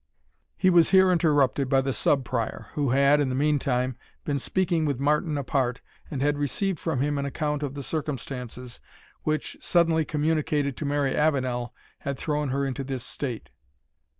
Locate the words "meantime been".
3.35-4.39